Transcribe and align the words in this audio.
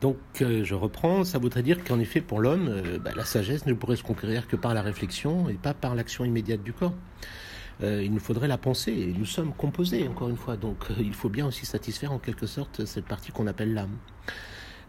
Donc 0.00 0.16
je 0.40 0.74
reprends, 0.74 1.24
ça 1.24 1.38
voudrait 1.38 1.62
dire 1.62 1.84
qu'en 1.84 2.00
effet 2.00 2.22
pour 2.22 2.40
l'homme, 2.40 2.82
bah, 3.04 3.10
la 3.14 3.24
sagesse 3.24 3.66
ne 3.66 3.74
pourrait 3.74 3.96
se 3.96 4.02
conquérir 4.02 4.48
que 4.48 4.56
par 4.56 4.72
la 4.72 4.80
réflexion 4.80 5.48
et 5.50 5.54
pas 5.54 5.74
par 5.74 5.94
l'action 5.94 6.24
immédiate 6.24 6.62
du 6.62 6.72
corps. 6.72 6.94
il 7.82 8.10
nous 8.10 8.20
faudrait 8.20 8.48
la 8.48 8.56
pensée, 8.56 8.92
et 8.92 9.12
nous 9.12 9.26
sommes 9.26 9.52
composés 9.52 10.08
encore 10.08 10.30
une 10.30 10.38
fois, 10.38 10.56
donc 10.56 10.86
il 10.98 11.12
faut 11.12 11.28
bien 11.28 11.46
aussi 11.46 11.66
satisfaire 11.66 12.12
en 12.12 12.18
quelque 12.18 12.46
sorte 12.46 12.86
cette 12.86 13.04
partie 13.04 13.30
qu'on 13.30 13.46
appelle 13.46 13.74
l'âme. 13.74 13.96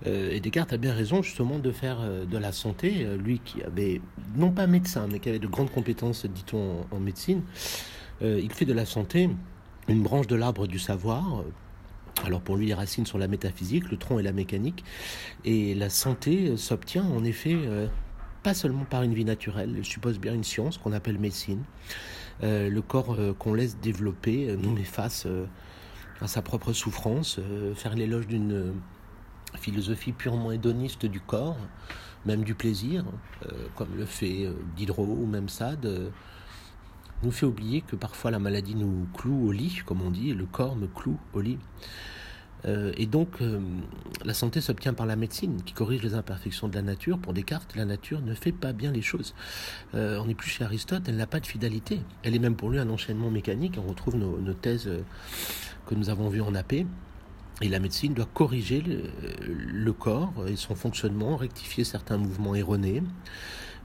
Euh, 0.07 0.31
et 0.31 0.39
Descartes 0.39 0.73
a 0.73 0.77
bien 0.77 0.93
raison 0.93 1.21
justement 1.21 1.59
de 1.59 1.71
faire 1.71 1.99
euh, 2.01 2.25
de 2.25 2.37
la 2.37 2.51
santé, 2.51 3.05
euh, 3.05 3.17
lui 3.17 3.39
qui 3.39 3.61
avait, 3.61 4.01
non 4.35 4.51
pas 4.51 4.67
médecin, 4.67 5.07
mais 5.11 5.19
qui 5.19 5.29
avait 5.29 5.39
de 5.39 5.47
grandes 5.47 5.71
compétences, 5.71 6.25
dit-on, 6.25 6.85
en, 6.91 6.99
médecine, 6.99 7.41
il 8.23 8.51
fait 8.51 8.65
de 8.65 8.73
la 8.73 8.85
santé 8.85 9.29
une 9.87 10.03
branche 10.03 10.27
de 10.27 10.35
l'arbre 10.35 10.67
du 10.67 10.77
savoir. 10.77 11.43
Alors 12.25 12.41
pour 12.41 12.55
lui, 12.55 12.67
les 12.67 12.73
racines 12.73 13.05
sont 13.05 13.17
la 13.17 13.27
métaphysique, 13.27 13.89
le 13.89 13.97
tronc 13.97 14.19
et 14.19 14.23
la 14.23 14.31
mécanique. 14.31 14.83
Et 15.45 15.73
la 15.75 15.89
santé 15.89 16.55
s'obtient 16.57 17.03
en 17.03 17.23
effet 17.23 17.57
pas 18.43 18.53
seulement 18.53 18.85
par 18.85 19.03
une 19.03 19.13
vie 19.13 19.25
naturelle, 19.25 19.75
elle 19.77 19.85
suppose 19.85 20.19
bien 20.19 20.33
une 20.33 20.43
science 20.43 20.77
qu'on 20.77 20.93
appelle 20.93 21.19
médecine. 21.19 21.63
le 22.41 22.79
corps 22.79 23.17
qu'on 23.37 23.53
laisse 23.53 23.77
développer 23.77 24.55
nous 24.57 24.71
met 24.71 24.83
face 24.83 25.27
à 26.21 26.27
sa 26.27 26.41
propre 26.41 26.73
souffrance, 26.73 27.39
faire 27.75 27.95
l'éloge 27.95 28.27
d'une 28.27 28.73
philosophie 29.57 30.11
purement 30.11 30.51
hédoniste 30.51 31.05
du 31.05 31.19
corps, 31.19 31.57
même 32.25 32.43
du 32.43 32.55
plaisir, 32.55 33.03
euh, 33.45 33.67
comme 33.75 33.95
le 33.95 34.05
fait 34.05 34.45
euh, 34.45 34.53
Diderot 34.75 35.05
ou 35.05 35.25
même 35.25 35.49
Sade, 35.49 35.85
euh, 35.85 36.09
nous 37.23 37.31
fait 37.31 37.45
oublier 37.45 37.81
que 37.81 37.95
parfois 37.95 38.31
la 38.31 38.39
maladie 38.39 38.75
nous 38.75 39.07
cloue 39.13 39.47
au 39.47 39.51
lit, 39.51 39.81
comme 39.85 40.01
on 40.01 40.11
dit, 40.11 40.33
le 40.33 40.45
corps 40.45 40.75
me 40.75 40.87
cloue 40.87 41.19
au 41.33 41.41
lit. 41.41 41.57
et 42.65 43.07
donc, 43.07 43.39
la 44.23 44.33
santé 44.35 44.61
s'obtient 44.61 44.93
par 44.93 45.07
la 45.07 45.15
médecine, 45.15 45.63
qui 45.63 45.73
corrige 45.73 46.03
les 46.03 46.13
imperfections 46.13 46.67
de 46.67 46.75
la 46.75 46.83
nature. 46.83 47.17
Pour 47.17 47.33
Descartes, 47.33 47.75
la 47.75 47.85
nature 47.85 48.21
ne 48.21 48.35
fait 48.35 48.51
pas 48.51 48.71
bien 48.71 48.91
les 48.91 49.01
choses. 49.01 49.33
on 49.93 50.25
n'est 50.25 50.35
plus 50.35 50.49
chez 50.49 50.63
Aristote, 50.63 51.03
elle 51.07 51.17
n'a 51.17 51.27
pas 51.27 51.39
de 51.39 51.47
fidélité. 51.47 52.01
Elle 52.23 52.35
est 52.35 52.39
même 52.39 52.55
pour 52.55 52.69
lui 52.69 52.77
un 52.77 52.89
enchaînement 52.89 53.31
mécanique. 53.31 53.79
On 53.83 53.87
retrouve 53.89 54.15
nos, 54.15 54.39
nos 54.39 54.53
thèses 54.53 54.89
que 55.87 55.95
nous 55.95 56.09
avons 56.09 56.29
vues 56.29 56.41
en 56.41 56.53
AP. 56.53 56.85
Et 57.61 57.69
la 57.69 57.79
médecine 57.79 58.13
doit 58.15 58.27
corriger 58.33 58.83
le, 59.41 59.93
corps 59.93 60.33
et 60.47 60.55
son 60.55 60.73
fonctionnement, 60.73 61.37
rectifier 61.37 61.83
certains 61.83 62.17
mouvements 62.17 62.55
erronés. 62.55 63.03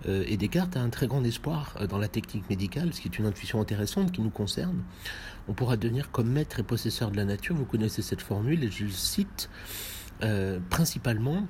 Euh, 0.08 0.24
et 0.26 0.36
Descartes 0.36 0.76
a 0.76 0.80
un 0.80 0.90
très 0.90 1.06
grand 1.06 1.24
espoir 1.24 1.74
euh, 1.80 1.86
dans 1.86 1.98
la 1.98 2.08
technique 2.08 2.48
médicale, 2.50 2.92
ce 2.92 3.00
qui 3.00 3.08
est 3.08 3.18
une 3.18 3.26
intuition 3.26 3.60
intéressante 3.60 4.12
qui 4.12 4.20
nous 4.20 4.30
concerne. 4.30 4.82
On 5.48 5.52
pourra 5.52 5.76
devenir 5.76 6.10
comme 6.10 6.28
maître 6.28 6.60
et 6.60 6.62
possesseur 6.62 7.10
de 7.10 7.16
la 7.16 7.24
nature. 7.24 7.54
Vous 7.54 7.64
connaissez 7.64 8.02
cette 8.02 8.20
formule 8.20 8.64
et 8.64 8.70
je 8.70 8.84
le 8.84 8.90
cite 8.90 9.48
euh, 10.22 10.58
principalement 10.70 11.46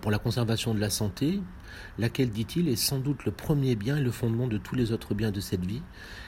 pour 0.00 0.10
la 0.10 0.18
conservation 0.18 0.74
de 0.74 0.80
la 0.80 0.90
santé, 0.90 1.40
laquelle, 1.98 2.30
dit-il, 2.30 2.68
est 2.68 2.76
sans 2.76 2.98
doute 2.98 3.24
le 3.24 3.32
premier 3.32 3.76
bien 3.76 3.98
et 3.98 4.02
le 4.02 4.10
fondement 4.10 4.46
de 4.46 4.58
tous 4.58 4.74
les 4.74 4.92
autres 4.92 5.14
biens 5.14 5.30
de 5.30 5.40
cette 5.40 5.64
vie, 5.64 5.82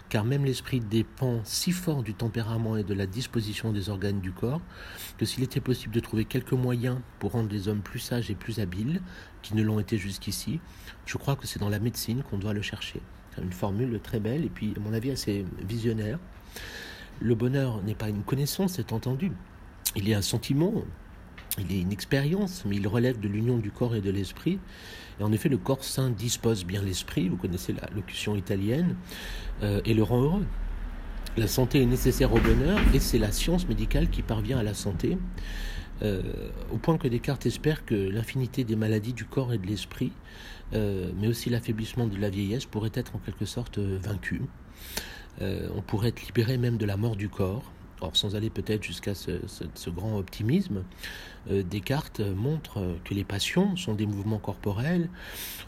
car 0.08 0.24
même 0.24 0.44
l'esprit 0.44 0.80
dépend 0.80 1.40
si 1.44 1.72
fort 1.72 2.02
du 2.02 2.14
tempérament 2.14 2.76
et 2.76 2.84
de 2.84 2.94
la 2.94 3.06
disposition 3.06 3.72
des 3.72 3.88
organes 3.88 4.20
du 4.20 4.32
corps, 4.32 4.60
que 5.18 5.24
s'il 5.24 5.42
était 5.42 5.60
possible 5.60 5.94
de 5.94 6.00
trouver 6.00 6.24
quelques 6.24 6.52
moyens 6.52 6.98
pour 7.18 7.32
rendre 7.32 7.50
les 7.50 7.68
hommes 7.68 7.80
plus 7.80 7.98
sages 7.98 8.30
et 8.30 8.34
plus 8.34 8.60
habiles, 8.60 9.00
qui 9.42 9.54
ne 9.54 9.62
l'ont 9.62 9.80
été 9.80 9.96
jusqu'ici, 9.96 10.60
je 11.06 11.16
crois 11.16 11.36
que 11.36 11.46
c'est 11.46 11.58
dans 11.58 11.68
la 11.68 11.78
médecine 11.78 12.22
qu'on 12.22 12.38
doit 12.38 12.52
le 12.52 12.62
chercher. 12.62 13.00
Une 13.42 13.52
formule 13.52 14.00
très 14.00 14.20
belle 14.20 14.44
et 14.44 14.48
puis, 14.48 14.74
à 14.76 14.80
mon 14.80 14.92
avis, 14.92 15.10
assez 15.10 15.44
visionnaire. 15.66 16.18
Le 17.20 17.34
bonheur 17.34 17.82
n'est 17.82 17.94
pas 17.94 18.08
une 18.08 18.22
connaissance, 18.22 18.74
c'est 18.74 18.92
entendu. 18.92 19.32
Il 19.94 20.08
est 20.08 20.14
un 20.14 20.22
sentiment, 20.22 20.84
il 21.58 21.72
est 21.72 21.80
une 21.80 21.92
expérience, 21.92 22.64
mais 22.66 22.76
il 22.76 22.86
relève 22.86 23.18
de 23.18 23.28
l'union 23.28 23.58
du 23.58 23.70
corps 23.70 23.94
et 23.94 24.00
de 24.00 24.10
l'esprit. 24.10 24.58
Et 25.18 25.22
en 25.22 25.32
effet, 25.32 25.48
le 25.48 25.58
corps 25.58 25.84
sain 25.84 26.10
dispose 26.10 26.64
bien 26.64 26.82
l'esprit, 26.82 27.28
vous 27.28 27.36
connaissez 27.36 27.72
la 27.72 27.88
locution 27.94 28.36
italienne, 28.36 28.96
euh, 29.62 29.80
et 29.84 29.94
le 29.94 30.02
rend 30.02 30.22
heureux. 30.22 30.46
La 31.36 31.46
santé 31.46 31.82
est 31.82 31.86
nécessaire 31.86 32.32
au 32.32 32.40
bonheur, 32.40 32.78
et 32.94 33.00
c'est 33.00 33.18
la 33.18 33.32
science 33.32 33.68
médicale 33.68 34.08
qui 34.08 34.22
parvient 34.22 34.58
à 34.58 34.62
la 34.62 34.74
santé, 34.74 35.18
euh, 36.02 36.22
au 36.72 36.76
point 36.76 36.98
que 36.98 37.08
Descartes 37.08 37.46
espère 37.46 37.84
que 37.84 37.94
l'infinité 37.94 38.64
des 38.64 38.76
maladies 38.76 39.14
du 39.14 39.24
corps 39.24 39.52
et 39.52 39.58
de 39.58 39.66
l'esprit, 39.66 40.12
euh, 40.74 41.10
mais 41.18 41.28
aussi 41.28 41.48
l'affaiblissement 41.48 42.06
de 42.06 42.18
la 42.18 42.28
vieillesse, 42.28 42.66
pourrait 42.66 42.92
être 42.94 43.16
en 43.16 43.18
quelque 43.18 43.46
sorte 43.46 43.78
vaincu. 43.78 44.42
on 45.40 45.82
pourrait 45.82 46.08
être 46.08 46.22
libéré 46.26 46.56
même 46.56 46.78
de 46.78 46.86
la 46.86 46.96
mort 46.96 47.16
du 47.16 47.28
corps. 47.28 47.70
Or, 48.00 48.14
sans 48.14 48.36
aller 48.36 48.50
peut-être 48.50 48.82
jusqu'à 48.82 49.14
ce, 49.14 49.90
grand 49.90 50.18
optimisme, 50.18 50.84
euh, 51.50 51.62
Descartes 51.62 52.20
montre 52.20 52.98
que 53.04 53.14
les 53.14 53.24
passions 53.24 53.76
sont 53.76 53.94
des 53.94 54.06
mouvements 54.06 54.38
corporels, 54.38 55.08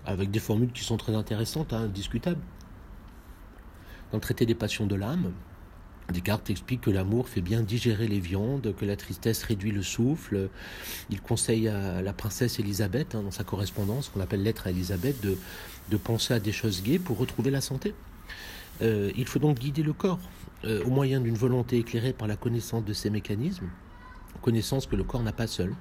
avec 0.05 0.31
des 0.31 0.39
formules 0.39 0.73
qui 0.73 0.85
sont 0.85 0.99
très 0.99 1.15
intéressantes, 1.15 1.73
hein, 1.73 1.85
indiscutables. 1.85 2.41
Dans 4.13 4.19
le 4.19 4.23
traité 4.23 4.45
des 4.45 4.55
passions 4.55 4.87
de 4.87 4.95
l'âme, 4.95 5.33
Descartes 6.13 6.51
explique 6.51 6.83
que 6.83 6.91
l'amour 6.91 7.29
fait 7.29 7.43
bien 7.43 7.63
digérer 7.63 8.09
les 8.09 8.21
viandes, 8.21 8.75
que 8.77 8.85
la 8.85 8.97
tristesse 8.97 9.43
réduit 9.43 9.73
le 9.73 9.83
souffle. 9.83 10.49
Il 11.11 11.21
conseille 11.21 11.69
à 11.69 12.03
la 12.03 12.13
princesse 12.13 12.59
Élisabeth, 12.59 13.15
hein, 13.15 13.23
dans 13.23 13.31
sa 13.31 13.45
correspondance, 13.45 14.09
qu'on 14.11 14.21
appelle 14.21 14.43
lettre 14.43 14.67
à 14.67 14.71
Élisabeth, 14.71 15.17
de 15.23 15.97
penser 15.97 16.35
à 16.35 16.41
des 16.41 16.53
choses 16.53 16.83
gaies 16.83 16.99
pour 16.99 17.19
retrouver 17.19 17.51
la 17.51 17.61
santé. 17.63 17.95
Euh, 18.83 19.11
il 19.17 19.27
faut 19.27 19.39
donc 19.39 19.59
guider 19.59 19.83
le 19.83 19.93
corps 19.93 20.21
euh, 20.65 20.85
au 20.85 20.91
moyen 20.91 21.21
d'une 21.21 21.37
volonté 21.37 21.79
éclairée 21.79 22.13
par 22.13 22.29
la 22.29 22.37
connaissance 22.37 22.85
de 22.85 22.93
ces 22.93 23.11
mécanismes, 23.11 23.69
connaissance 24.43 24.87
que 24.87 24.97
le 24.97 25.05
corps 25.05 25.23
n'a 25.23 25.33
pas 25.33 25.47
seul. 25.47 25.75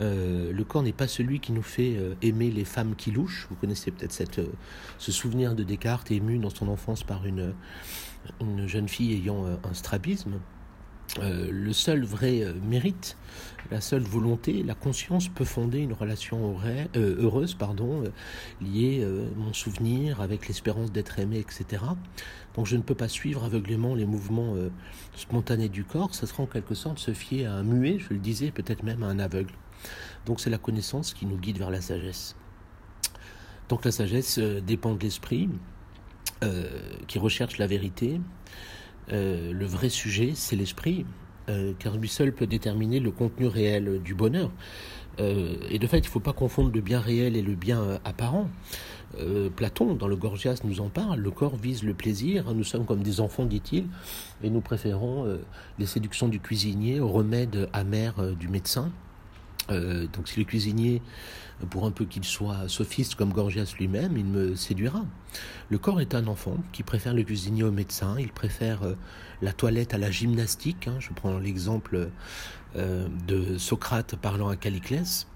Euh, 0.00 0.52
le 0.52 0.64
corps 0.64 0.82
n'est 0.82 0.92
pas 0.92 1.08
celui 1.08 1.40
qui 1.40 1.52
nous 1.52 1.62
fait 1.62 1.96
aimer 2.22 2.50
les 2.50 2.64
femmes 2.64 2.94
qui 2.96 3.10
louchent. 3.10 3.46
Vous 3.50 3.56
connaissez 3.56 3.90
peut-être 3.90 4.40
ce 4.98 5.12
souvenir 5.12 5.54
de 5.54 5.64
Descartes 5.64 6.10
ému 6.10 6.38
dans 6.38 6.50
son 6.50 6.68
enfance 6.68 7.02
par 7.02 7.24
une 7.26 7.54
jeune 8.66 8.88
fille 8.88 9.14
ayant 9.14 9.44
un 9.46 9.74
strabisme. 9.74 10.38
Euh, 11.20 11.48
le 11.50 11.72
seul 11.72 12.04
vrai 12.04 12.42
euh, 12.42 12.52
mérite, 12.62 13.16
la 13.70 13.80
seule 13.80 14.02
volonté, 14.02 14.62
la 14.62 14.74
conscience 14.74 15.28
peut 15.28 15.44
fonder 15.44 15.78
une 15.78 15.94
relation 15.94 16.56
euh, 16.64 17.16
heureuse, 17.18 17.54
pardon, 17.54 18.04
liée 18.60 19.06
mon 19.36 19.52
souvenir 19.52 20.20
avec 20.20 20.48
l'espérance 20.48 20.92
d'être 20.92 21.18
aimé, 21.18 21.38
etc. 21.38 21.82
Donc 22.54 22.66
je 22.66 22.76
ne 22.76 22.82
peux 22.82 22.94
pas 22.94 23.08
suivre 23.08 23.44
aveuglément 23.44 23.94
les 23.94 24.06
mouvements 24.06 24.54
spontanés 25.16 25.68
du 25.68 25.84
corps, 25.84 26.14
ça 26.14 26.26
sera 26.26 26.42
en 26.42 26.46
quelque 26.46 26.74
sorte 26.74 26.98
se 26.98 27.12
fier 27.12 27.46
à 27.46 27.52
un 27.52 27.62
muet, 27.62 27.98
je 27.98 28.14
le 28.14 28.18
disais, 28.18 28.50
peut-être 28.50 28.82
même 28.82 29.02
à 29.02 29.06
un 29.06 29.18
aveugle. 29.18 29.54
Donc 30.26 30.40
c'est 30.40 30.50
la 30.50 30.58
connaissance 30.58 31.12
qui 31.14 31.26
nous 31.26 31.36
guide 31.36 31.58
vers 31.58 31.70
la 31.70 31.80
sagesse. 31.80 32.36
Donc 33.68 33.84
la 33.84 33.92
sagesse 33.92 34.38
dépend 34.38 34.94
de 34.94 35.02
l'esprit, 35.02 35.48
qui 37.06 37.18
recherche 37.18 37.58
la 37.58 37.66
vérité, 37.66 38.20
euh, 39.12 39.52
le 39.52 39.66
vrai 39.66 39.88
sujet, 39.88 40.32
c'est 40.34 40.56
l'esprit, 40.56 41.06
euh, 41.48 41.72
car 41.78 41.96
lui 41.96 42.08
seul 42.08 42.32
peut 42.32 42.46
déterminer 42.46 43.00
le 43.00 43.10
contenu 43.10 43.46
réel 43.46 44.00
du 44.02 44.14
bonheur. 44.14 44.50
Euh, 45.20 45.56
et 45.70 45.78
de 45.78 45.86
fait, 45.86 45.98
il 45.98 46.02
ne 46.02 46.08
faut 46.08 46.20
pas 46.20 46.32
confondre 46.32 46.70
le 46.72 46.80
bien 46.80 47.00
réel 47.00 47.36
et 47.36 47.42
le 47.42 47.54
bien 47.54 48.00
apparent. 48.04 48.48
Platon, 49.56 49.94
dans 49.94 50.06
le 50.06 50.16
Gorgias, 50.16 50.60
nous 50.64 50.80
en 50.80 50.90
parle. 50.90 51.20
Le 51.20 51.30
corps 51.30 51.56
vise 51.56 51.82
le 51.82 51.94
plaisir. 51.94 52.52
Nous 52.54 52.62
sommes 52.62 52.84
comme 52.84 53.02
des 53.02 53.20
enfants, 53.20 53.46
dit-il, 53.46 53.86
et 54.44 54.50
nous 54.50 54.60
préférons 54.60 55.38
les 55.78 55.86
séductions 55.86 56.28
du 56.28 56.40
cuisinier 56.40 57.00
au 57.00 57.08
remède 57.08 57.70
amer 57.72 58.14
du 58.38 58.48
médecin. 58.48 58.92
Donc 59.68 60.28
si 60.28 60.38
le 60.38 60.44
cuisinier 60.44 61.02
pour 61.66 61.84
un 61.84 61.90
peu 61.90 62.04
qu'il 62.04 62.24
soit 62.24 62.68
sophiste 62.68 63.14
comme 63.14 63.32
Gorgias 63.32 63.74
lui-même, 63.78 64.16
il 64.16 64.24
me 64.24 64.54
séduira. 64.54 65.04
Le 65.70 65.78
corps 65.78 66.00
est 66.00 66.14
un 66.14 66.26
enfant 66.26 66.56
qui 66.72 66.82
préfère 66.82 67.14
le 67.14 67.22
cuisinier 67.22 67.64
au 67.64 67.72
médecin, 67.72 68.16
il 68.18 68.28
préfère 68.28 68.82
euh, 68.82 68.94
la 69.42 69.52
toilette 69.52 69.94
à 69.94 69.98
la 69.98 70.10
gymnastique. 70.10 70.88
Hein. 70.88 70.96
Je 71.00 71.12
prends 71.12 71.38
l'exemple 71.38 72.10
euh, 72.76 73.08
de 73.26 73.58
Socrate 73.58 74.16
parlant 74.16 74.48
à 74.48 74.56
Caliclès. 74.56 75.26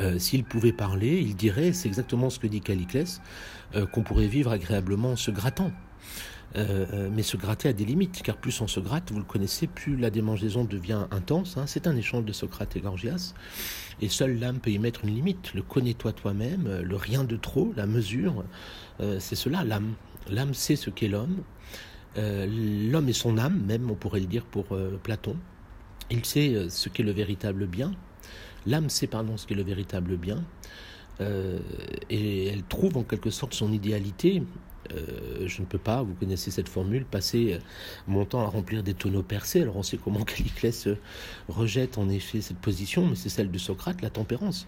Euh, 0.00 0.18
s'il 0.18 0.44
pouvait 0.44 0.72
parler, 0.72 1.18
il 1.18 1.34
dirait, 1.34 1.72
c'est 1.72 1.88
exactement 1.88 2.30
ce 2.30 2.38
que 2.38 2.46
dit 2.46 2.60
Caliclès, 2.60 3.20
qu'on 3.92 4.02
pourrait 4.02 4.28
vivre 4.28 4.50
agréablement 4.50 5.12
en 5.12 5.16
se 5.16 5.30
grattant. 5.30 5.72
Euh, 6.56 6.86
euh, 6.94 7.10
mais 7.12 7.22
se 7.22 7.36
gratter 7.36 7.68
a 7.68 7.72
des 7.72 7.84
limites, 7.84 8.22
car 8.22 8.36
plus 8.36 8.58
on 8.60 8.66
se 8.66 8.80
gratte, 8.80 9.12
vous 9.12 9.18
le 9.18 9.24
connaissez, 9.24 9.66
plus 9.66 9.96
la 9.96 10.10
démangeaison 10.10 10.64
devient 10.64 11.06
intense. 11.10 11.56
Hein. 11.56 11.66
C'est 11.66 11.86
un 11.86 11.96
échange 11.96 12.24
de 12.24 12.32
Socrate 12.32 12.74
et 12.76 12.80
Gorgias, 12.80 13.34
et 14.00 14.08
seule 14.08 14.38
l'âme 14.38 14.58
peut 14.58 14.70
y 14.70 14.78
mettre 14.78 15.04
une 15.04 15.14
limite. 15.14 15.52
Le 15.54 15.62
connais-toi 15.62 16.12
toi-même, 16.12 16.80
le 16.82 16.96
rien 16.96 17.24
de 17.24 17.36
trop, 17.36 17.72
la 17.76 17.86
mesure, 17.86 18.44
euh, 19.00 19.18
c'est 19.20 19.36
cela 19.36 19.62
l'âme. 19.64 19.92
L'âme 20.30 20.54
sait 20.54 20.76
ce 20.76 20.90
qu'est 20.90 21.08
l'homme. 21.08 21.42
l'homme 22.16 23.08
est 23.08 23.12
son 23.12 23.38
âme, 23.38 23.62
même 23.66 23.90
on 23.90 23.94
pourrait 23.94 24.20
le 24.20 24.26
dire 24.26 24.44
pour 24.44 24.76
Platon. 25.02 25.36
Il 26.10 26.24
sait 26.24 26.68
ce 26.68 26.88
qu'est 26.88 27.02
le 27.02 27.12
véritable 27.12 27.66
bien. 27.66 27.92
L'âme 28.66 28.90
sait 28.90 29.06
pardon 29.06 29.36
ce 29.36 29.46
qu'est 29.46 29.54
le 29.54 29.62
véritable 29.62 30.16
bien. 30.16 30.44
et 31.20 32.46
elle 32.46 32.62
trouve 32.64 32.98
en 32.98 33.04
quelque 33.04 33.30
sorte 33.30 33.54
son 33.54 33.72
idéalité 33.72 34.42
je 35.44 35.60
ne 35.60 35.66
peux 35.66 35.78
pas, 35.78 36.02
vous 36.02 36.14
connaissez 36.14 36.50
cette 36.50 36.68
formule, 36.68 37.04
passer 37.04 37.58
mon 38.06 38.24
temps 38.24 38.40
à 38.40 38.46
remplir 38.46 38.82
des 38.82 38.94
tonneaux 38.94 39.22
percés. 39.22 39.62
Alors 39.62 39.76
on 39.76 39.82
sait 39.82 39.98
comment 39.98 40.24
Caliclès 40.24 40.88
rejette 41.48 41.98
en 41.98 42.08
effet 42.08 42.40
cette 42.40 42.58
position, 42.58 43.06
mais 43.06 43.14
c'est 43.14 43.28
celle 43.28 43.50
de 43.50 43.58
Socrate, 43.58 44.02
la 44.02 44.10
tempérance. 44.10 44.66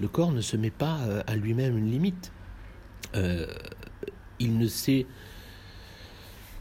Le 0.00 0.08
corps 0.08 0.32
ne 0.32 0.40
se 0.40 0.56
met 0.56 0.70
pas 0.70 0.98
à 1.26 1.36
lui-même 1.36 1.76
une 1.78 1.90
limite. 1.90 2.32
il 4.38 4.58
ne 4.58 4.66
sait 4.66 5.06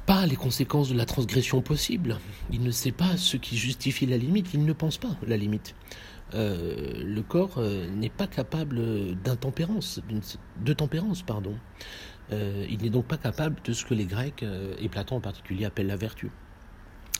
pas 0.06 0.26
les 0.26 0.36
conséquences 0.36 0.90
de 0.90 0.98
la 0.98 1.06
transgression 1.06 1.62
possible. 1.62 2.20
Il 2.52 2.64
ne 2.64 2.72
sait 2.72 2.92
pas 2.92 3.18
ce 3.18 3.38
qui 3.38 3.58
justifie 3.58 4.06
la 4.06 4.18
limite. 4.18 4.54
Il 4.54 4.66
ne 4.66 4.74
pense 4.74 4.98
pas 4.98 5.16
la 5.26 5.38
limite. 5.38 5.76
Euh, 6.34 7.04
le 7.04 7.22
corps 7.22 7.56
euh, 7.58 7.90
n'est 7.90 8.10
pas 8.10 8.28
capable 8.28 9.16
d'intempérance, 9.22 10.00
de 10.64 10.74
tempérance, 10.74 11.24
pardon. 11.24 11.56
Euh, 12.32 12.66
il 12.70 12.82
n'est 12.82 12.90
donc 12.90 13.06
pas 13.06 13.18
capable 13.18 13.58
de 13.64 13.74
ce 13.74 13.86
que 13.86 13.94
les 13.94 14.06
Grecs, 14.06 14.46
et 14.80 14.90
Platon 14.90 15.18
en 15.18 15.22
particulier, 15.22 15.66
appellent 15.66 15.88
la 15.88 15.98
vertu. 15.98 16.32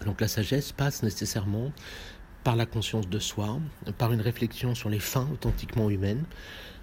Donc 0.06 0.22
la 0.22 0.28
sagesse 0.28 0.72
passe 0.72 1.04
nécessairement 1.04 1.72
par 2.44 2.56
la 2.56 2.66
conscience 2.66 3.08
de 3.08 3.20
soi, 3.20 3.60
par 3.98 4.14
une 4.14 4.22
réflexion 4.22 4.74
sur 4.74 4.90
les 4.90 5.00
fins 5.00 5.28
authentiquement 5.32 5.90
humaines 5.90 6.24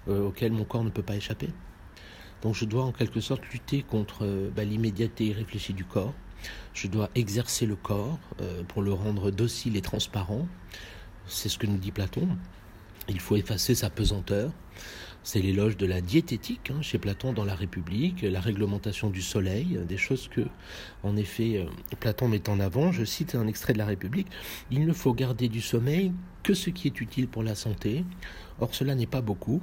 auxquelles 0.07 0.53
mon 0.53 0.63
corps 0.63 0.83
ne 0.83 0.89
peut 0.89 1.03
pas 1.03 1.15
échapper. 1.15 1.49
Donc 2.41 2.55
je 2.55 2.63
dois 2.63 2.85
en 2.85 2.93
quelque 2.93 3.19
sorte 3.19 3.45
lutter 3.51 3.83
contre 3.83 4.25
bah, 4.55 4.63
l'immédiateté 4.63 5.25
irréfléchie 5.25 5.73
du 5.73 5.83
corps. 5.83 6.13
Je 6.73 6.87
dois 6.87 7.09
exercer 7.15 7.65
le 7.65 7.75
corps 7.75 8.19
pour 8.69 8.81
le 8.81 8.93
rendre 8.93 9.31
docile 9.31 9.75
et 9.75 9.81
transparent. 9.81 10.47
C'est 11.27 11.49
ce 11.49 11.57
que 11.57 11.67
nous 11.67 11.77
dit 11.77 11.91
Platon. 11.91 12.27
Il 13.07 13.19
faut 13.19 13.35
effacer 13.35 13.75
sa 13.75 13.89
pesanteur. 13.89 14.51
C'est 15.23 15.41
l'éloge 15.41 15.75
de 15.77 15.85
la 15.85 15.99
diététique 15.99 16.71
hein, 16.71 16.81
chez 16.81 16.97
Platon 16.97 17.33
dans 17.33 17.43
la 17.43 17.53
République, 17.53 18.21
la 18.21 18.39
réglementation 18.39 19.09
du 19.09 19.21
soleil, 19.21 19.79
des 19.87 19.97
choses 19.97 20.29
que, 20.29 20.41
en 21.03 21.17
effet, 21.17 21.57
euh, 21.57 21.95
Platon 21.99 22.29
met 22.29 22.49
en 22.49 22.59
avant. 22.59 22.91
Je 22.91 23.03
cite 23.03 23.35
un 23.35 23.47
extrait 23.47 23.73
de 23.73 23.77
la 23.77 23.85
République. 23.85 24.27
Il 24.71 24.85
ne 24.85 24.93
faut 24.93 25.13
garder 25.13 25.49
du 25.49 25.61
sommeil 25.61 26.13
que 26.41 26.53
ce 26.53 26.69
qui 26.69 26.87
est 26.87 27.01
utile 27.01 27.27
pour 27.27 27.43
la 27.43 27.55
santé. 27.55 28.05
Or, 28.61 28.73
cela 28.73 28.95
n'est 28.95 29.07
pas 29.07 29.21
beaucoup 29.21 29.61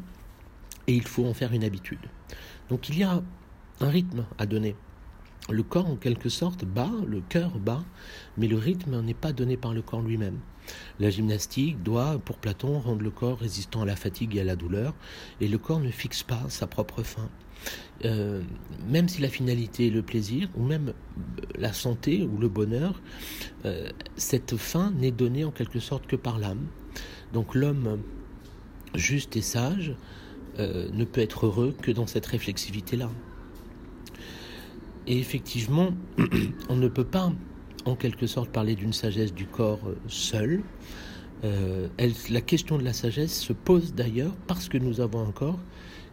et 0.87 0.95
il 0.95 1.07
faut 1.07 1.27
en 1.27 1.35
faire 1.35 1.53
une 1.53 1.65
habitude. 1.65 2.07
Donc, 2.69 2.89
il 2.89 2.99
y 2.99 3.03
a 3.03 3.23
un 3.81 3.89
rythme 3.89 4.27
à 4.39 4.47
donner. 4.47 4.77
Le 5.49 5.63
corps, 5.63 5.89
en 5.89 5.97
quelque 5.97 6.29
sorte, 6.29 6.65
bat, 6.65 6.91
le 7.07 7.21
cœur 7.21 7.59
bat, 7.59 7.85
mais 8.37 8.49
le 8.49 8.57
rythme 8.57 9.01
n'est 9.01 9.15
pas 9.15 9.33
donné 9.33 9.57
par 9.57 9.75
le 9.75 9.83
corps 9.83 10.03
lui-même. 10.03 10.39
La 10.99 11.11
gymnastique 11.11 11.83
doit, 11.83 12.19
pour 12.19 12.39
Platon, 12.39 12.81
rendre 12.81 13.03
le 13.03 13.11
corps 13.11 13.39
résistant 13.39 13.83
à 13.83 13.87
la 13.87 13.95
fatigue 13.95 14.37
et 14.37 14.41
à 14.41 14.45
la 14.45 14.57
douleur, 14.57 14.95
et 15.41 15.47
le 15.47 15.59
corps 15.59 15.79
ne 15.79 15.91
fixe 15.91 16.25
pas 16.25 16.43
sa 16.49 16.67
propre 16.67 17.03
fin. 17.05 17.31
Euh, 18.05 18.43
même 18.89 19.09
si 19.09 19.21
la 19.23 19.29
finalité 19.29 19.87
est 19.87 19.91
le 19.91 20.03
plaisir, 20.03 20.49
ou 20.57 20.65
même 20.65 20.93
la 21.57 21.73
santé 21.73 22.25
ou 22.25 22.39
le 22.39 22.49
bonheur, 22.49 23.01
euh, 23.65 23.91
cette 24.17 24.57
fin 24.57 24.91
n'est 24.91 25.11
donnée 25.11 25.45
en 25.45 25.51
quelque 25.51 25.81
sorte 25.81 26.07
que 26.07 26.17
par 26.17 26.39
l'âme. 26.39 26.67
Donc 27.33 27.55
l'homme 27.55 28.01
juste 28.95 29.37
et 29.37 29.43
sage 29.43 29.95
euh, 30.59 30.89
ne 30.93 31.05
peut 31.05 31.21
être 31.21 31.47
heureux 31.47 31.75
que 31.81 31.91
dans 31.91 32.07
cette 32.07 32.27
réflexivité-là. 32.27 33.11
Et 35.07 35.19
effectivement, 35.19 35.91
on 36.69 36.77
ne 36.77 36.89
peut 36.89 37.05
pas 37.05 37.33
en 37.85 37.95
quelque 37.95 38.27
sorte 38.27 38.51
parler 38.51 38.75
d'une 38.75 38.93
sagesse 38.93 39.33
du 39.33 39.47
corps 39.47 39.81
euh, 39.87 39.95
seul. 40.09 40.63
Euh, 41.45 41.89
la 42.31 42.41
question 42.41 42.79
de 42.79 42.85
la 42.85 42.93
sagesse 42.93 43.39
se 43.39 43.53
pose 43.53 43.95
d'ailleurs 43.95 44.33
parce 44.47 44.69
que 44.69 44.79
nous 44.79 45.01
avons 45.01 45.27
un 45.27 45.33
corps 45.33 45.59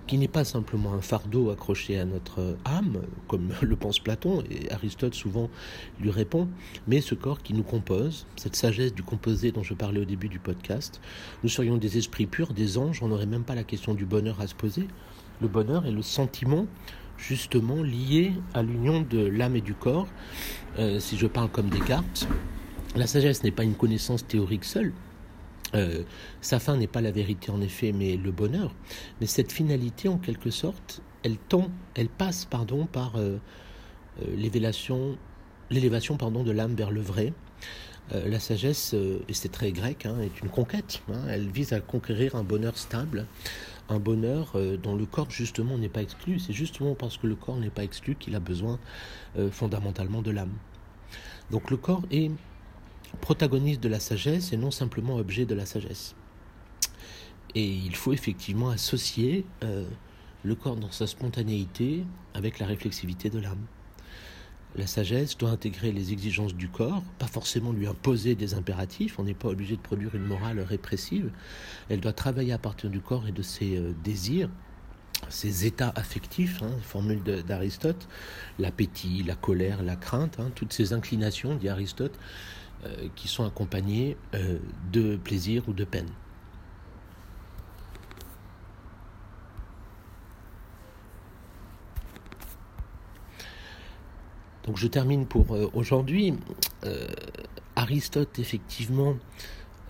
qui 0.05 0.17
n'est 0.17 0.27
pas 0.27 0.43
simplement 0.43 0.93
un 0.93 1.01
fardeau 1.01 1.49
accroché 1.49 1.97
à 1.97 2.05
notre 2.05 2.57
âme, 2.65 3.01
comme 3.27 3.53
le 3.61 3.75
pense 3.75 3.99
Platon, 3.99 4.43
et 4.51 4.71
Aristote 4.71 5.13
souvent 5.13 5.49
lui 5.99 6.11
répond, 6.11 6.47
mais 6.87 7.01
ce 7.01 7.15
corps 7.15 7.41
qui 7.41 7.53
nous 7.53 7.63
compose, 7.63 8.27
cette 8.35 8.55
sagesse 8.55 8.93
du 8.93 9.01
composé 9.01 9.51
dont 9.51 9.63
je 9.63 9.73
parlais 9.73 10.01
au 10.01 10.05
début 10.05 10.27
du 10.27 10.39
podcast. 10.39 11.01
Nous 11.41 11.49
serions 11.49 11.77
des 11.77 11.97
esprits 11.97 12.25
purs, 12.25 12.53
des 12.53 12.77
anges, 12.77 13.01
on 13.01 13.07
n'aurait 13.07 13.25
même 13.25 13.43
pas 13.43 13.55
la 13.55 13.63
question 13.63 13.93
du 13.93 14.05
bonheur 14.05 14.41
à 14.41 14.47
se 14.47 14.55
poser. 14.55 14.87
Le 15.41 15.47
bonheur 15.47 15.85
est 15.85 15.91
le 15.91 16.01
sentiment 16.01 16.67
justement 17.17 17.81
lié 17.81 18.33
à 18.53 18.63
l'union 18.63 19.01
de 19.01 19.25
l'âme 19.25 19.55
et 19.55 19.61
du 19.61 19.73
corps. 19.73 20.07
Euh, 20.79 20.99
si 20.99 21.17
je 21.17 21.27
parle 21.27 21.49
comme 21.49 21.69
Descartes, 21.69 22.27
la 22.95 23.07
sagesse 23.07 23.43
n'est 23.43 23.51
pas 23.51 23.63
une 23.63 23.75
connaissance 23.75 24.25
théorique 24.27 24.65
seule. 24.65 24.93
Euh, 25.75 26.03
sa 26.41 26.59
fin 26.59 26.77
n'est 26.77 26.87
pas 26.87 27.01
la 27.01 27.11
vérité 27.11 27.51
en 27.51 27.61
effet, 27.61 27.91
mais 27.91 28.17
le 28.17 28.31
bonheur. 28.31 28.73
Mais 29.21 29.27
cette 29.27 29.51
finalité, 29.51 30.07
en 30.07 30.17
quelque 30.17 30.51
sorte, 30.51 31.01
elle 31.23 31.37
tend, 31.37 31.69
elle 31.95 32.09
passe, 32.09 32.45
pardon, 32.45 32.85
par 32.85 33.15
euh, 33.15 33.37
l'élévation, 34.35 35.17
l'élévation, 35.69 36.17
pardon, 36.17 36.43
de 36.43 36.51
l'âme 36.51 36.75
vers 36.75 36.91
le 36.91 37.01
vrai. 37.01 37.33
la 38.11 38.39
sagesse, 38.39 38.93
et 38.93 39.33
c'est 39.33 39.51
très 39.51 39.71
grec, 39.71 40.05
hein, 40.05 40.17
est 40.21 40.41
une 40.41 40.49
conquête. 40.49 41.01
Hein. 41.09 41.21
elle 41.29 41.47
vise 41.47 41.73
à 41.73 41.79
conquérir 41.79 42.35
un 42.35 42.43
bonheur 42.43 42.77
stable, 42.77 43.25
un 43.89 43.99
bonheur 43.99 44.51
euh, 44.55 44.77
dont 44.77 44.95
le 44.95 45.05
corps 45.05 45.29
justement 45.29 45.77
n'est 45.77 45.89
pas 45.89 46.01
exclu. 46.01 46.39
C'est 46.39 46.53
justement 46.53 46.95
parce 46.95 47.17
que 47.17 47.27
le 47.27 47.35
corps 47.35 47.57
n'est 47.57 47.69
pas 47.69 47.83
exclu 47.83 48.15
qu'il 48.15 48.35
a 48.35 48.39
besoin 48.39 48.79
euh, 49.37 49.51
fondamentalement 49.51 50.21
de 50.21 50.31
l'âme. 50.31 50.53
Donc 51.51 51.69
le 51.69 51.77
corps 51.77 52.03
est 52.11 52.31
protagoniste 53.21 53.81
de 53.81 53.89
la 53.89 53.99
sagesse 53.99 54.53
et 54.53 54.57
non 54.57 54.71
simplement 54.71 55.15
objet 55.15 55.45
de 55.45 55.55
la 55.55 55.65
sagesse. 55.65 56.15
Et 57.55 57.67
il 57.67 57.95
faut 57.95 58.13
effectivement 58.13 58.69
associer 58.69 59.45
euh, 59.63 59.85
le 60.43 60.55
corps 60.55 60.75
dans 60.75 60.91
sa 60.91 61.05
spontanéité 61.05 62.03
avec 62.33 62.59
la 62.59 62.65
réflexivité 62.65 63.29
de 63.29 63.39
l'âme. 63.39 63.65
La 64.75 64.87
sagesse 64.87 65.37
doit 65.37 65.51
intégrer 65.51 65.91
les 65.91 66.13
exigences 66.13 66.55
du 66.55 66.67
corps, 66.67 67.03
pas 67.19 67.27
forcément 67.27 67.71
lui 67.71 67.85
imposer 67.85 68.33
des 68.33 68.55
impératifs, 68.55 69.19
on 69.19 69.23
n'est 69.23 69.35
pas 69.35 69.49
obligé 69.49 69.75
de 69.75 69.81
produire 69.81 70.15
une 70.15 70.25
morale 70.25 70.59
répressive, 70.59 71.29
elle 71.89 71.99
doit 71.99 72.13
travailler 72.13 72.53
à 72.53 72.57
partir 72.57 72.89
du 72.89 72.99
corps 72.99 73.27
et 73.27 73.31
de 73.31 73.43
ses 73.43 73.77
euh, 73.77 73.93
désirs, 74.03 74.49
ses 75.29 75.65
états 75.67 75.93
affectifs, 75.95 76.63
hein, 76.63 76.71
formule 76.81 77.21
d'Aristote, 77.23 78.07
l'appétit, 78.57 79.23
la 79.23 79.35
colère, 79.35 79.83
la 79.83 79.95
crainte, 79.95 80.39
hein, 80.39 80.51
toutes 80.55 80.73
ces 80.73 80.91
inclinations, 80.91 81.55
dit 81.55 81.69
Aristote, 81.69 82.17
euh, 82.85 83.07
qui 83.15 83.27
sont 83.27 83.45
accompagnées 83.45 84.17
euh, 84.33 84.57
de 84.91 85.15
plaisir 85.17 85.63
ou 85.69 85.73
de 85.73 85.83
peine. 85.83 86.09
Donc 94.65 94.77
je 94.77 94.87
termine 94.87 95.25
pour 95.25 95.55
euh, 95.55 95.69
aujourd'hui. 95.73 96.33
Euh, 96.85 97.07
Aristote, 97.75 98.39
effectivement, 98.39 99.15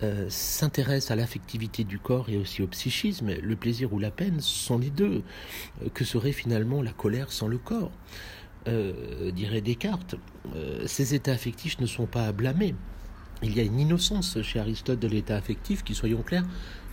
euh, 0.01 0.25
s'intéresse 0.29 1.11
à 1.11 1.15
l'affectivité 1.15 1.83
du 1.83 1.99
corps 1.99 2.29
et 2.29 2.37
aussi 2.37 2.61
au 2.61 2.67
psychisme. 2.67 3.31
Le 3.41 3.55
plaisir 3.55 3.93
ou 3.93 3.99
la 3.99 4.11
peine 4.11 4.39
sont 4.39 4.77
les 4.77 4.89
deux. 4.89 5.23
que 5.93 6.05
serait 6.05 6.31
finalement 6.31 6.81
la 6.81 6.91
colère 6.91 7.31
sans 7.31 7.47
le 7.47 7.57
corps? 7.57 7.91
Dirait 9.33 9.59
Descartes. 9.59 10.15
ces 10.85 11.15
états 11.15 11.33
affectifs 11.33 11.81
ne 11.81 11.85
sont 11.85 12.05
pas 12.05 12.27
à 12.27 12.31
blâmer. 12.31 12.75
Il 13.41 13.57
y 13.57 13.59
a 13.59 13.63
une 13.63 13.77
innocence 13.77 14.41
chez 14.41 14.57
Aristote 14.57 14.99
de 14.99 15.07
l'état 15.09 15.35
affectif 15.35 15.83
qui, 15.83 15.93
soyons 15.93 16.21
clairs, 16.21 16.45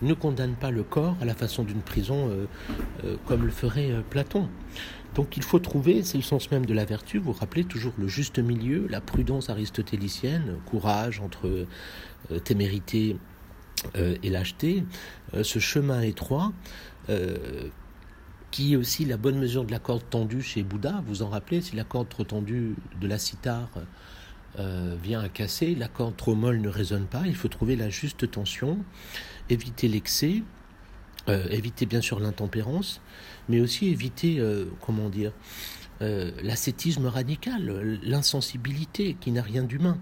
ne 0.02 0.12
condamne 0.12 0.56
pas 0.56 0.72
le 0.72 0.82
corps 0.82 1.16
à 1.20 1.24
la 1.24 1.34
façon 1.34 1.62
d'une 1.62 1.80
prison 1.80 2.28
comme 3.26 3.44
le 3.44 3.52
ferait 3.52 3.92
Platon. 4.10 4.48
Donc 5.14 5.36
il 5.36 5.42
faut 5.42 5.58
trouver, 5.58 6.02
c'est 6.02 6.18
le 6.18 6.22
sens 6.22 6.50
même 6.50 6.66
de 6.66 6.74
la 6.74 6.84
vertu, 6.84 7.18
vous, 7.18 7.32
rappelez 7.32 7.64
toujours 7.64 7.92
le 7.98 8.06
juste 8.06 8.38
milieu, 8.38 8.86
la 8.88 9.00
prudence 9.00 9.50
aristotélicienne, 9.50 10.56
courage 10.66 11.20
entre 11.20 11.66
euh, 12.30 12.38
témérité 12.38 13.16
euh, 13.96 14.16
et 14.22 14.30
lâcheté, 14.30 14.84
euh, 15.34 15.42
ce 15.42 15.58
chemin 15.58 16.02
étroit 16.02 16.52
qui 18.52 18.74
est 18.74 18.76
aussi 18.76 19.04
la 19.04 19.16
bonne 19.16 19.36
mesure 19.36 19.64
de 19.64 19.72
la 19.72 19.80
corde 19.80 20.04
tendue 20.08 20.42
chez 20.42 20.62
Bouddha. 20.62 21.02
Vous 21.06 21.22
en 21.22 21.28
rappelez, 21.28 21.60
si 21.60 21.74
la 21.74 21.82
corde 21.82 22.08
trop 22.08 22.22
tendue 22.22 22.76
de 23.00 23.08
la 23.08 23.18
cithare 23.18 23.68
vient 24.56 25.20
à 25.20 25.28
casser, 25.28 25.74
la 25.74 25.88
corde 25.88 26.16
trop 26.16 26.36
molle 26.36 26.60
ne 26.60 26.68
résonne 26.68 27.06
pas. 27.06 27.22
Il 27.26 27.34
faut 27.34 27.48
trouver 27.48 27.74
la 27.74 27.88
juste 27.90 28.30
tension, 28.30 28.78
éviter 29.48 29.88
l'excès, 29.88 30.44
éviter 31.50 31.86
bien 31.86 32.00
sûr 32.00 32.20
l'intempérance, 32.20 33.00
mais 33.48 33.60
aussi 33.60 33.88
éviter, 33.88 34.38
euh, 34.38 34.66
comment 34.80 35.08
dire, 35.08 35.32
euh, 36.02 36.30
l'ascétisme 36.42 37.06
radical, 37.06 37.98
l'insensibilité 38.02 39.16
qui 39.20 39.32
n'a 39.32 39.42
rien 39.42 39.64
d'humain. 39.64 39.98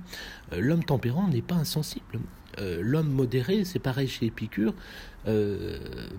Euh, 0.52 0.60
l'homme 0.60 0.84
tempérant 0.84 1.26
n'est 1.26 1.42
pas 1.42 1.56
insensible. 1.56 2.20
Euh, 2.58 2.78
l'homme 2.82 3.10
modéré, 3.10 3.64
c'est 3.64 3.78
pareil 3.78 4.08
chez 4.08 4.26
Épicure, 4.26 4.74
euh, 5.26 5.78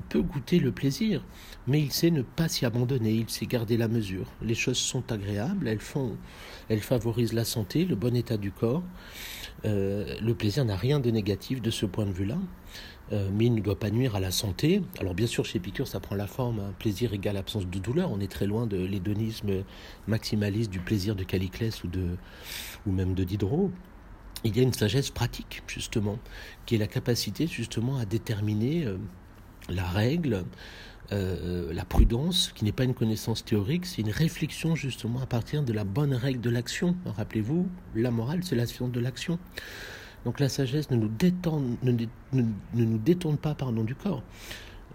peut 0.10 0.22
goûter 0.22 0.60
le 0.60 0.72
plaisir, 0.72 1.24
mais 1.68 1.82
il 1.82 1.92
sait 1.92 2.12
ne 2.12 2.22
pas 2.22 2.48
s'y 2.48 2.66
abandonner, 2.66 3.14
il 3.14 3.30
sait 3.30 3.46
garder 3.46 3.78
la 3.78 3.88
mesure. 3.88 4.28
Les 4.42 4.56
choses 4.56 4.78
sont 4.78 5.12
agréables, 5.12 5.68
elles, 5.68 5.80
font, 5.80 6.16
elles 6.70 6.82
favorisent 6.82 7.34
la 7.34 7.46
santé, 7.46 7.86
le 7.86 7.96
bon 7.96 8.16
état 8.16 8.38
du 8.38 8.52
corps. 8.52 8.84
Euh, 9.66 10.16
le 10.22 10.34
plaisir 10.34 10.64
n'a 10.66 10.78
rien 10.78 11.00
de 11.00 11.10
négatif 11.10 11.62
de 11.62 11.72
ce 11.72 11.86
point 11.86 12.06
de 12.06 12.12
vue-là, 12.12 12.38
mais 13.12 13.46
il 13.46 13.56
ne 13.56 13.60
doit 13.60 13.80
pas 13.80 13.90
nuire 13.90 14.16
à 14.16 14.20
la 14.20 14.30
santé. 14.30 14.84
Alors 15.00 15.16
bien 15.16 15.26
sûr, 15.26 15.44
chez 15.44 15.58
Épicure, 15.58 15.88
ça 15.88 16.00
prend 16.00 16.16
la 16.16 16.28
forme, 16.28 16.60
un 16.60 16.72
plaisir 16.78 17.12
égale 17.12 17.38
absence 17.38 17.66
de 17.66 17.80
douleur. 17.80 18.12
On 18.12 18.20
est 18.20 18.32
très 18.32 18.46
loin 18.46 18.68
de 18.68 18.78
l'hédonisme 18.78 19.64
maximaliste 20.08 20.70
du 20.70 20.80
plaisir 20.80 21.16
de 21.16 21.24
Caliclès 21.24 21.84
ou, 21.84 21.90
ou 22.86 22.92
même 22.92 23.16
de 23.16 23.24
Diderot 23.24 23.72
il 24.44 24.56
y 24.56 24.60
a 24.60 24.64
une 24.64 24.74
sagesse 24.74 25.10
pratique, 25.10 25.64
justement, 25.68 26.18
qui 26.66 26.76
est 26.76 26.78
la 26.78 26.88
capacité, 26.88 27.48
justement, 27.48 27.98
à 27.98 28.06
déterminer 28.06 28.86
euh, 28.86 28.98
la 29.70 29.84
règle, 29.84 30.46
euh, 31.12 31.74
la 31.74 31.86
prudence, 31.86 32.52
qui 32.56 32.66
n'est 32.66 32.72
pas 32.72 32.84
une 32.84 32.94
connaissance 32.94 33.44
théorique, 33.44 33.86
c'est 33.86 34.02
une 34.02 34.12
réflexion, 34.12 34.76
justement, 34.76 35.22
à 35.22 35.26
partir 35.26 35.64
de 35.64 35.74
la 35.74 35.84
bonne 35.84 36.14
règle 36.14 36.42
de 36.42 36.50
l'action. 36.50 36.96
Rappelez-vous, 37.06 37.68
la 37.96 38.12
morale, 38.12 38.44
c'est 38.44 38.56
la 38.56 38.66
science 38.66 38.92
de 38.92 39.00
l'action. 39.00 39.40
Donc 40.26 40.40
la 40.40 40.50
sagesse 40.50 40.90
ne 40.92 40.98
nous, 40.98 42.48
nous 42.74 42.98
détourne 42.98 43.38
pas 43.38 43.56
du 43.56 43.96
corps. 43.96 44.22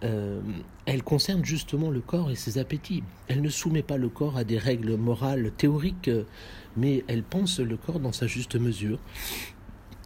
Euh, 0.04 0.40
elle 0.86 1.02
concerne 1.02 1.44
justement 1.44 1.90
le 1.90 2.00
corps 2.00 2.30
et 2.30 2.34
ses 2.34 2.58
appétits. 2.58 3.02
Elle 3.28 3.40
ne 3.40 3.48
soumet 3.48 3.82
pas 3.82 3.96
le 3.96 4.08
corps 4.08 4.36
à 4.36 4.44
des 4.44 4.58
règles 4.58 4.96
morales 4.96 5.50
théoriques, 5.56 6.10
mais 6.76 7.04
elle 7.08 7.22
pense 7.22 7.58
le 7.58 7.76
corps 7.76 8.00
dans 8.00 8.12
sa 8.12 8.26
juste 8.26 8.56
mesure. 8.56 8.98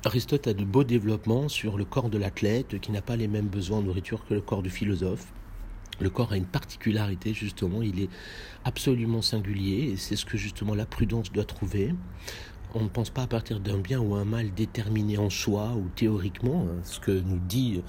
Aristote 0.05 0.47
a 0.47 0.55
de 0.55 0.64
beaux 0.64 0.85
développements 0.85 1.49
sur 1.49 1.76
le 1.76 1.85
corps 1.85 2.09
de 2.09 2.19
l'athlète 2.19 2.81
qui 2.81 2.93
n'a 2.93 3.02
pas 3.02 3.17
les 3.17 3.26
mêmes 3.26 3.49
besoins 3.49 3.81
de 3.81 3.87
nourriture 3.87 4.25
que 4.25 4.35
le 4.35 4.40
corps 4.40 4.62
du 4.62 4.71
philosophe. 4.71 5.26
Le 6.00 6.11
corps 6.11 6.31
a 6.31 6.37
une 6.37 6.47
particularité 6.47 7.35
justement, 7.35 7.83
il 7.83 8.00
est 8.00 8.09
absolument 8.64 9.23
singulier 9.23 9.90
et 9.90 9.97
c'est 9.97 10.14
ce 10.14 10.25
que 10.25 10.38
justement 10.38 10.76
la 10.76 10.87
prudence 10.87 11.33
doit 11.33 11.45
trouver. 11.45 11.93
On 12.75 12.85
ne 12.85 12.88
pense 12.88 13.11
pas 13.11 13.23
à 13.23 13.26
partir 13.26 13.59
d'un 13.59 13.78
bien 13.78 13.99
ou 13.99 14.14
un 14.14 14.25
mal 14.25 14.55
déterminé 14.55 15.19
en 15.19 15.31
soi 15.31 15.73
ou 15.76 15.88
théoriquement, 15.97 16.67
hein, 16.69 16.81
ce 16.85 17.00
que 17.00 17.11
nous 17.11 17.40
dit 17.40 17.83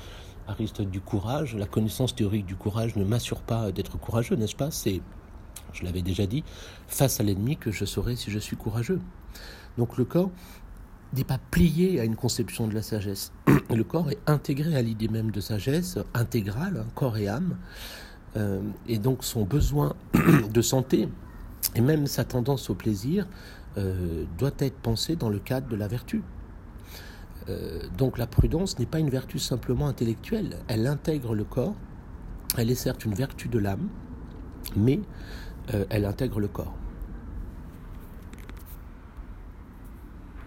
Aristote 0.50 0.90
du 0.90 1.00
courage. 1.00 1.56
La 1.56 1.66
connaissance 1.66 2.16
théorique 2.16 2.46
du 2.46 2.56
courage 2.56 2.96
ne 2.96 3.06
m'assure 3.06 3.42
pas 3.42 3.72
d'être 3.72 3.98
courageux, 3.98 4.36
n'est-ce 4.36 4.56
pas? 4.56 4.72
C'est, 4.72 5.02
je 5.74 5.84
l'avais 5.84 6.02
déjà 6.02 6.26
dit, 6.26 6.44
face 6.88 7.20
à 7.20 7.24
l'ennemi 7.24 7.56
que 7.56 7.72
je 7.72 7.86
saurai 7.86 8.16
si 8.16 8.32
je 8.32 8.40
suis 8.40 8.58
courageux. 8.58 9.00
Donc 9.78 9.98
le 9.98 10.06
corps 10.06 10.32
n'est 11.14 11.24
pas 11.24 11.40
plié 11.52 12.00
à 12.00 12.04
une 12.04 12.16
conception 12.16 12.68
de 12.68 12.74
la 12.74 12.82
sagesse. 12.82 13.32
Le 13.70 13.84
corps 13.84 14.12
est 14.12 14.20
intégré 14.28 14.76
à 14.76 14.82
l'idée 14.82 15.08
même 15.08 15.32
de 15.32 15.42
sagesse, 15.42 15.98
intégrale, 16.14 16.84
hein, 16.84 16.88
corps 16.96 17.18
et 17.18 17.28
âme. 17.28 17.58
Euh, 18.38 18.62
et 18.88 19.00
donc 19.00 19.24
son 19.24 19.44
besoin 19.44 19.96
de 20.54 20.62
santé 20.62 21.10
et 21.76 21.82
même 21.82 22.08
sa 22.08 22.24
tendance 22.24 22.70
au 22.70 22.76
plaisir 22.76 23.28
euh, 23.78 24.26
doit 24.38 24.52
être 24.60 24.78
pensé 24.78 25.16
dans 25.16 25.30
le 25.30 25.40
cadre 25.40 25.68
de 25.68 25.76
la 25.76 25.88
vertu. 25.88 26.22
Euh, 27.48 27.82
donc 27.98 28.18
la 28.18 28.28
prudence 28.28 28.80
n'est 28.80 28.86
pas 28.86 29.00
une 29.00 29.10
vertu 29.10 29.40
simplement 29.40 29.88
intellectuelle, 29.88 30.58
elle 30.68 30.88
intègre 30.88 31.36
le 31.36 31.44
corps, 31.44 31.76
elle 32.58 32.70
est 32.70 32.76
certes 32.76 33.06
une 33.06 33.14
vertu 33.14 33.48
de 33.48 33.60
l'âme, 33.60 33.88
mais 34.76 35.00
euh, 35.74 35.86
elle 35.90 36.06
intègre 36.06 36.40
le 36.40 36.48
corps. 36.48 36.76